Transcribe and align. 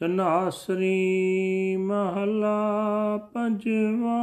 ਤਨਾਸਰੀ 0.00 1.76
ਮਹਲਾ 1.76 2.60
ਪੰਜਵਾ। 3.34 4.18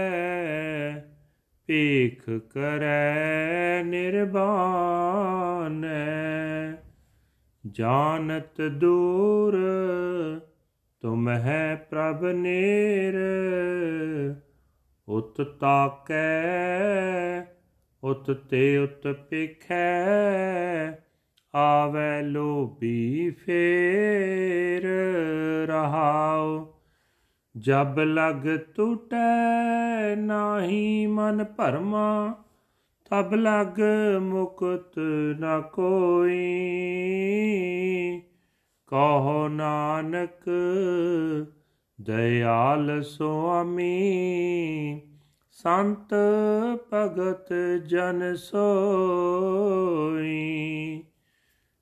ਭੀਖ 1.67 2.29
ਕਰੈ 2.29 3.83
ਨਿਰਬਾਨੈ 3.83 6.73
ਜਾਣਤ 7.71 8.61
ਦੂਰ 8.61 9.57
ਤੁਮ 11.01 11.29
ਹੈ 11.29 11.87
ਪ੍ਰਭ 11.89 12.25
ਨੇਰ, 12.25 13.15
ਉਤ 15.07 15.41
ਤਾਕੈ, 15.41 16.43
ਉਤ 18.03 18.31
ਤੇ 18.31 18.77
ਉਤ 18.77 19.07
ਪਿਖੈ 19.07 19.95
ਆਵੈ 21.55 22.21
ਲੋਭੀ 22.21 23.29
ਫੇਰ 23.29 24.81
ਰਹਾਉ। 25.67 26.74
ਜਬ 27.57 27.99
ਲਗ 27.99 28.59
ਟੂਟੈ 28.75 30.15
ਨਾਹੀ 30.15 31.07
ਮਨ 31.07 31.43
ਭਰਮਾ, 31.43 32.35
ਤਬ 33.09 33.33
ਲਗ 33.33 33.81
ਮੁਕਤ 34.21 34.99
ਨ 35.39 35.63
ਕੋਈ। 35.73 36.61
ਕਹੋ 38.87 39.47
ਨਾਨਕ, 39.47 40.49
ਦਇਆਲ 42.01 43.03
ਸੁਆਮੀ, 43.03 45.01
ਸੰਤ 45.51 46.13
ਭਗਤ 46.93 47.53
ਜਨ 47.85 48.35
ਸੋਈ। 48.35 51.03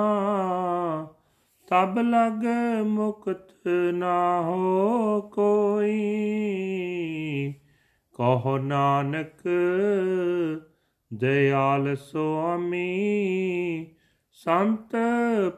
ਤਬ 1.69 1.99
ਲਗ 1.99 2.45
ਮੁਕਤ 2.85 3.67
ਨਾ 3.93 4.41
ਹੋ 4.41 5.21
ਕੋਈ। 5.21 6.03
ਕਹੋ 8.13 8.57
ਨਾਨਕ 8.57 9.49
ਦਇਆਲ 11.13 11.95
ਸੁਆਮੀ, 11.95 12.87
ਸੰਤ 14.31 14.95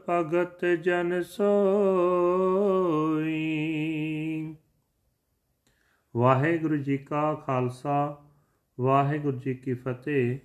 ਭਗਤ 0.10 0.66
ਜਨ 0.66 1.22
ਸੋਈ। 1.22 1.70
ਵਾਹਿਗੁਰੂ 6.18 6.78
ਜੀ 6.78 6.98
ਕਾ 6.98 7.34
ਖਾਲਸਾ, 7.34 8.24
ਵਾਹਿਗੁਰੂ 8.80 9.38
ਜੀ 9.38 9.54
ਕੀ 9.54 9.74
ਫਤਿਹ। 9.74 10.40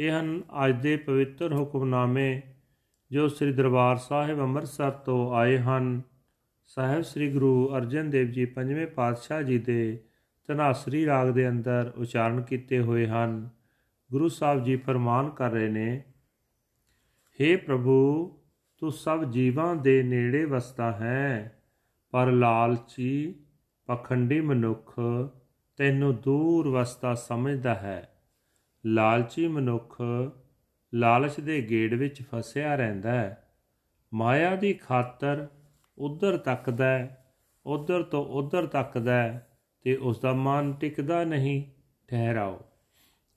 ਇਹ 0.00 0.20
ਹਨ 0.20 0.42
ਅੱਜ 0.66 0.82
ਦੇ 0.82 0.96
ਪਵਿੱਤਰ 0.96 1.52
ਹੁਕਮਨਾਮੇ 1.52 2.42
ਜੋ 3.12 3.28
ਸ੍ਰੀ 3.28 3.52
ਦਰਬਾਰ 3.52 3.96
ਸਾਹਿਬ 3.96 4.40
ਅੰਮ੍ਰਿਤਸਰ 4.40 4.90
ਤੋਂ 4.90 5.34
ਆਏ 5.34 5.58
ਹਨ। 5.58 6.02
ਸਾਹਿਬ 6.64 7.02
ਸ੍ਰੀ 7.02 7.32
ਗੁਰੂ 7.32 7.76
ਅਰਜਨ 7.76 8.10
ਦੇਵ 8.10 8.26
ਜੀ 8.26 8.44
ਪੰਜਵੇਂ 8.44 8.86
ਪਾਤਸ਼ਾਹ 8.86 9.42
ਜੀ 9.42 9.58
ਦੇ 9.58 9.98
ਤਨਾਸਰੀ 10.46 11.06
ਰਾਗ 11.06 11.28
ਦੇ 11.28 11.48
ਅੰਦਰ 11.48 11.92
ਉਚਾਰਨ 11.96 12.42
ਕੀਤੇ 12.42 12.80
ਹੋਏ 12.80 13.06
ਹਨ। 13.06 13.48
ਗੁਰੂ 14.12 14.28
ਸਾਹਿਬ 14.28 14.64
ਜੀ 14.64 14.76
ਫਰਮਾਨ 14.76 15.30
ਕਰ 15.30 15.50
ਰਹੇ 15.50 15.68
ਨੇ 15.68 16.04
हे 17.38 17.58
ਪ੍ਰਭੂ, 17.66 18.38
ਤੂੰ 18.78 18.92
ਸਭ 18.92 19.24
ਜੀਵਾਂ 19.24 19.76
ਦੇ 19.76 20.02
ਨੇੜੇ 20.02 20.44
ਵਸਦਾ 20.44 20.92
ਹੈ, 20.92 21.60
ਪਰ 22.10 22.26
ਲਾਲਚੀ, 22.26 23.34
ਪਖੰਡੀ 23.86 24.40
ਮਨੁੱਖ 24.40 25.00
ਤੈਨੂੰ 25.76 26.16
ਦੂਰ 26.16 26.68
ਵਸਦਾ 26.68 27.14
ਸਮਝਦਾ 27.14 27.74
ਹੈ। 27.74 28.13
ਲਾਲਚੀ 28.86 29.48
ਮਨੁੱਖ 29.48 30.02
ਲਾਲਚ 30.94 31.40
ਦੇ 31.40 31.60
ਗੇੜ 31.70 31.94
ਵਿੱਚ 31.94 32.22
ਫਸਿਆ 32.22 32.74
ਰਹਿੰਦਾ 32.74 33.12
ਹੈ। 33.12 33.54
ਮਾਇਆ 34.14 34.56
ਦੀ 34.56 34.72
ਖਾਤਰ 34.72 35.46
ਉਧਰ 35.98 36.36
ਤੱਕਦਾ 36.38 36.86
ਹੈ, 36.86 37.32
ਉਧਰ 37.66 38.02
ਤੋਂ 38.02 38.24
ਉਧਰ 38.24 38.66
ਤੱਕਦਾ 38.66 39.22
ਹੈ 39.22 39.58
ਤੇ 39.82 39.96
ਉਸ 39.96 40.20
ਦਾ 40.20 40.32
ਮਨ 40.32 40.72
ਟਿਕਦਾ 40.72 41.24
ਨਹੀਂ, 41.24 41.62
ਠਹਿਰਾਓ। 42.08 42.60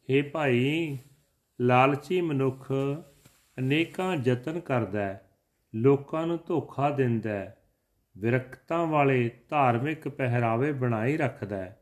हे 0.10 0.24
ਭਾਈ, 0.34 0.98
ਲਾਲਚੀ 1.62 2.22
ਮਨੁੱਖ 2.22 2.72
ਅਨੇਕਾਂ 3.58 4.18
ਯਤਨ 4.26 4.60
ਕਰਦਾ 4.60 5.02
ਹੈ, 5.02 5.22
ਲੋਕਾਂ 5.76 6.28
ਨੂੰ 6.28 6.40
ਧੋਖਾ 6.48 6.90
ਦਿੰਦਾ 6.90 7.30
ਹੈ, 7.30 7.58
ਵਿਰਕਤਾਂ 8.18 8.86
ਵਾਲੇ 8.88 9.30
ਧਾਰਮਿਕ 9.50 10.08
ਪਹਿਰਾਵੇ 10.08 10.72
ਬਣਾਈ 10.72 11.18
ਰੱਖਦਾ 11.18 11.58
ਹੈ, 11.58 11.82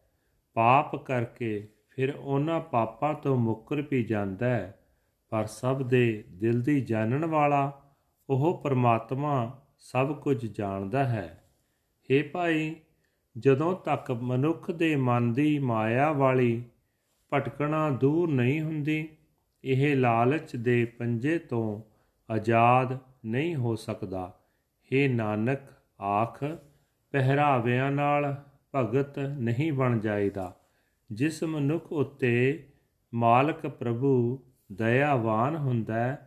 ਪਾਪ 0.53 0.95
ਕਰਕੇ 0.95 1.67
ਫਿਰ 1.95 2.16
ਉਹਨਾਂ 2.16 2.59
ਪਾਪਾਂ 2.59 3.13
ਤੋਂ 3.13 3.38
ਮੁੱਕਰ 3.38 3.81
ਵੀ 3.81 4.03
ਜਾਂਦਾ 4.03 4.50
ਹੈ, 4.50 4.79
ਪਰ 5.29 5.45
ਸਭ 5.45 5.81
ਦੇ 5.81 6.23
ਦਿਲ 6.29 6.61
ਦੀ 6.61 6.81
ਜਾਣਨ 6.81 7.25
ਵਾਲਾ 7.25 7.81
ਉਹ 8.29 8.61
ਪਰਮਾਤਮਾ 8.63 9.61
ਸਭ 9.79 10.16
ਕੁਝ 10.19 10.45
ਜਾਣਦਾ 10.45 11.03
ਹੈ। 11.03 11.44
हे 12.09 12.29
ਭਾਈ, 12.31 12.75
ਜਦੋਂ 13.38 13.75
ਤੱਕ 13.75 14.11
ਮਨੁੱਖ 14.11 14.72
ਦੇ 14.72 14.95
ਮਨ 14.95 15.33
ਦੀ 15.33 15.59
ਮਾਇਆ 15.59 16.11
ਵਾਲੀ 16.11 16.63
ਭਟਕਣਾ 17.33 17.89
ਦੂਰ 17.89 18.31
ਨਹੀਂ 18.31 18.62
ਹੁੰਦੀ, 18.62 19.09
ਇਹ 19.63 19.95
ਲਾਲਚ 19.95 20.56
ਦੇ 20.56 20.85
ਪੰਜੇ 20.85 21.38
ਤੋਂ 21.38 21.81
ਆਜ਼ਾਦ 22.33 22.97
ਨਹੀਂ 23.25 23.56
ਹੋ 23.56 23.75
ਸਕਦਾ। 23.75 24.39
हे 24.85 25.12
ਨਾਨਕ, 25.12 25.59
ਆਖ, 26.01 26.44
ਪਹਿਰਾਵਿਆਂ 27.12 27.92
ਨਾਲ 27.92 28.36
ਭਗਤ 28.75 29.19
ਨਹੀਂ 29.19 29.74
ਬਣ 29.74 30.00
ਜਾਈਦਾ। 30.00 30.53
ਜਿਸ 31.12 31.44
ਮਨੁੱਖ 31.44 31.92
ਉੱਤੇ 31.92 32.68
ਮਾਲਕ 33.13 33.68
ਪ੍ਰਭੂ 33.68 34.44
ਦਇਆਵਾਨ 34.72 35.56
ਹੁੰਦਾ 35.56 36.18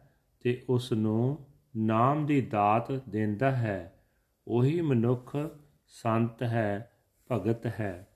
ਤੇ 0.41 0.65
ਉਸ 0.69 0.93
ਨੂੰ 0.93 1.47
ਨਾਮ 1.77 2.27
ਦੀ 2.27 2.41
ਦਾਤ 2.41 2.93
ਦਿੰਦਾ 2.93 3.51
ਹੈ 3.51 3.93
ਉਹੀ 4.49 4.81
ਮਨੁੱਖ 4.81 5.37
ਸੰਤ 5.87 6.43
ਹੈ 6.43 6.91
ਭਗਤ 7.33 7.67
ਹੈ 7.67 8.09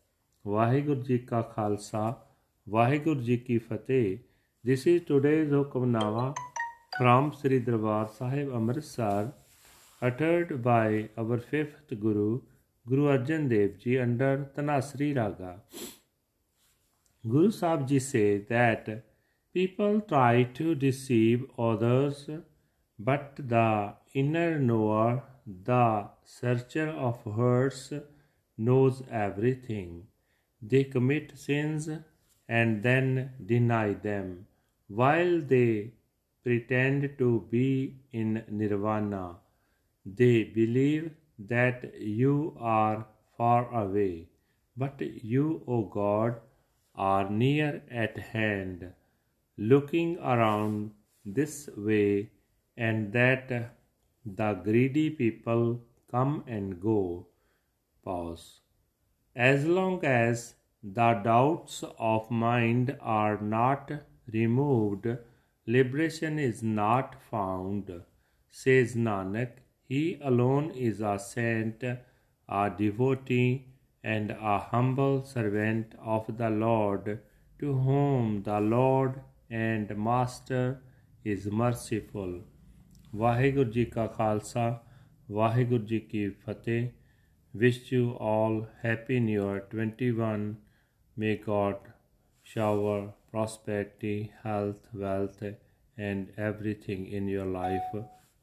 ਵਾਹਿਗੁਰੂ 0.47 1.03
ਜੀ 1.03 1.19
ਕਾ 1.19 1.43
ਖਾਲਸਾ 1.43 2.27
ਵਾਹਿਗੁਰੂ 2.69 3.21
ਜੀ 3.21 3.37
ਕੀ 3.37 3.59
ਫਤਿਹ 3.59 4.19
this 4.67 4.87
is 4.87 5.05
today's 5.05 5.55
hukamnama 5.55 6.35
from 7.03 7.31
Sri 7.31 7.59
Darbar 7.59 8.07
Sahib 8.07 8.55
Amritsar 8.55 9.31
uttered 10.09 10.49
by 10.49 10.89
our 10.97 11.37
fifth 11.37 11.99
guru 12.05 12.39
guru 12.87 13.07
arjan 13.07 13.41
dev 13.41 13.69
ji 13.69 14.05
under 14.05 14.45
tanasri 14.57 15.15
raga 15.15 15.61
Guru 17.27 17.51
Sahib 17.51 17.87
Ji 17.89 17.99
that 18.49 19.05
people 19.53 20.01
try 20.03 20.45
to 20.55 20.75
deceive 20.75 21.45
others, 21.59 22.29
but 22.99 23.37
the 23.37 23.95
inner 24.15 24.59
knower, 24.59 25.23
the 25.47 26.09
searcher 26.25 26.89
of 26.91 27.23
hearts, 27.25 27.93
knows 28.57 29.03
everything. 29.11 30.07
they 30.63 30.85
commit 30.85 31.39
sins 31.39 31.89
and 32.49 32.83
then 32.83 33.33
deny 33.47 33.95
them. 33.95 34.47
While 34.89 35.41
they 35.43 35.93
pretend 36.45 37.19
to 37.19 37.47
be 37.51 37.97
in 38.13 38.45
nirvana, 38.49 39.39
they 40.05 40.45
believe 40.45 41.11
that 41.39 42.01
you 42.01 42.57
are 42.61 43.07
far 43.37 43.73
away, 43.75 44.29
but 44.77 45.01
you, 45.01 45.63
O 45.67 45.83
God, 45.85 46.41
are 46.95 47.29
near 47.31 47.83
at 47.91 48.19
hand, 48.19 48.93
looking 49.57 50.19
around 50.19 50.93
this 51.25 51.69
way 51.77 52.31
and 52.77 53.13
that 53.13 53.77
the 54.25 54.55
greedy 54.55 55.11
people 55.11 55.81
come 56.11 56.45
and 56.47 56.81
go. 56.81 57.27
Pause. 58.05 58.61
As 59.35 59.65
long 59.65 60.05
as 60.05 60.55
the 60.83 61.13
doubts 61.25 61.85
of 61.99 62.31
mind 62.31 62.97
are 63.01 63.41
not 63.41 63.91
removed, 64.33 65.07
liberation 65.67 66.39
is 66.39 66.63
not 66.63 67.23
found. 67.31 68.03
Says 68.51 68.95
Nanak, 68.95 69.53
He 69.89 70.19
alone 70.21 70.71
is 70.73 71.01
a 71.01 71.19
saint, 71.19 71.83
a 71.83 72.71
devotee, 72.77 73.72
and 74.04 74.32
a 74.32 74.58
humble 74.72 75.24
servant 75.24 75.96
of 76.16 76.38
the 76.38 76.50
Lord, 76.50 77.20
to 77.60 77.74
whom 77.74 78.44
the 78.44 78.60
Lord 78.60 79.22
and 79.50 79.96
Master 79.98 80.82
is 81.26 81.48
merciful. 81.64 82.40
Waheguru 83.16 83.72
ਜੀ 83.72 83.84
ਕਾ 83.86 84.06
ਖਾਲਸਾ 84.08 84.84
ਵਾਹਿਗੁਰੂ 85.32 85.86
ਜੀ 85.86 86.00
ਕੀ 86.00 86.28
ਫਤਿਹ 86.46 86.90
wish 87.62 87.78
you 87.92 88.02
all 88.32 88.58
happy 88.84 89.20
new 89.28 89.44
year 89.44 89.62
21 89.70 90.44
may 91.22 91.36
god 91.46 91.88
shower 92.52 92.98
prosperity 93.32 94.32
health 94.44 94.84
wealth 95.04 95.42
and 96.08 96.34
everything 96.50 97.08
in 97.20 97.30
your 97.36 97.48
life 97.56 97.98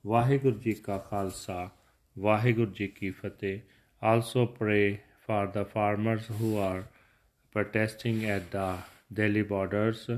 Waheguru 0.07 0.59
ji 0.61 0.73
ਕਾ 0.87 0.99
ਖਾਲਸਾ 1.11 1.69
ਵਾਹਿਗੁਰੂ 2.17 2.73
ਜੀ 2.79 2.89
ਕੀ 2.99 3.11
ਫਤਿਹ 3.11 3.61
also 4.13 4.47
pray 4.59 4.99
for 5.29 5.47
the 5.47 5.65
farmers 5.65 6.27
who 6.39 6.57
are 6.59 6.85
protesting 7.53 8.25
at 8.25 8.51
the 8.51 8.79
Delhi 9.13 9.43
borders 9.43 10.09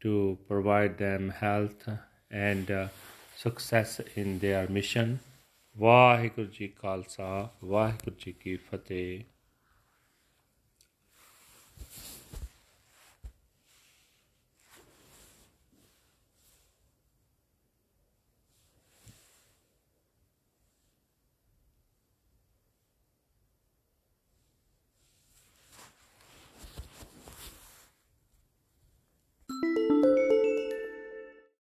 to 0.00 0.38
provide 0.48 0.98
them 0.98 1.30
health 1.30 1.88
and 2.30 2.70
uh, 2.70 2.88
success 3.36 4.00
in 4.16 4.38
their 4.38 4.66
mission 4.68 5.18
Waheguru 5.76 6.46
ji 6.46 6.66
Khalsa 6.68 7.26
Waheguru 7.64 8.16
ji 8.18 8.32
ਕੀ 8.32 8.56
ਫਤਿਹ 8.56 9.22